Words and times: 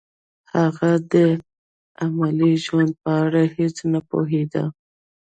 هغه 0.53 0.91
د 1.13 1.15
عملي 2.03 2.53
ژوند 2.65 2.91
په 3.01 3.09
اړه 3.23 3.41
هیڅ 3.57 3.75
نه 3.91 3.99
پوهېده 4.09 4.63